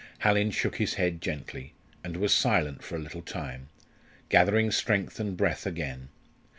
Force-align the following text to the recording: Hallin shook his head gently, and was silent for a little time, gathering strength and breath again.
Hallin 0.21 0.49
shook 0.49 0.77
his 0.77 0.95
head 0.95 1.21
gently, 1.21 1.73
and 2.03 2.17
was 2.17 2.33
silent 2.33 2.81
for 2.83 2.95
a 2.95 2.99
little 2.99 3.21
time, 3.21 3.69
gathering 4.29 4.71
strength 4.71 5.19
and 5.19 5.37
breath 5.37 5.67
again. 5.67 6.09